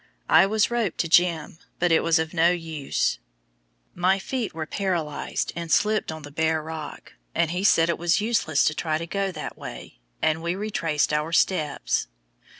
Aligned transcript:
I 0.29 0.47
was 0.47 0.71
roped 0.71 0.97
to 1.01 1.07
"Jim," 1.07 1.59
but 1.77 1.91
it 1.91 2.01
was 2.01 2.17
of 2.17 2.33
no 2.33 2.49
use; 2.49 3.19
my 3.93 4.17
feet 4.17 4.51
were 4.51 4.65
paralyzed 4.65 5.53
and 5.55 5.71
slipped 5.71 6.11
on 6.11 6.23
the 6.23 6.31
bare 6.31 6.63
rock, 6.63 7.13
and 7.35 7.51
he 7.51 7.63
said 7.63 7.87
it 7.87 7.99
was 7.99 8.19
useless 8.19 8.63
to 8.65 8.73
try 8.73 8.97
to 8.97 9.05
go 9.05 9.31
that 9.31 9.59
way, 9.59 9.99
and 10.19 10.41
we 10.41 10.55
retraced 10.55 11.13
our 11.13 11.31
steps. 11.31 12.07